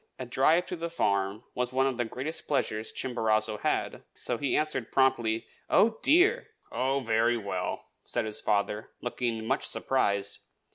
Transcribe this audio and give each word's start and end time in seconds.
A 0.17 0.25
drive 0.25 0.65
to 0.65 0.75
the 0.75 0.89
farm 0.89 1.43
was 1.53 1.71
one 1.71 1.85
of 1.85 1.97
the 1.97 2.05
greatest 2.05 2.47
pleasures 2.47 2.91
Chimborazo 2.91 3.57
had, 3.59 4.01
so 4.13 4.39
he 4.39 4.57
answered 4.57 4.91
promptly, 4.91 5.45
"Oh, 5.69 5.99
dear!" 6.01 6.47
"Oh, 6.71 7.01
very 7.01 7.37
well!" 7.37 7.85
said 8.05 8.25
his 8.25 8.41
father, 8.41 8.89
looking 9.01 9.45
much 9.45 9.63
surprised. 9.67 10.39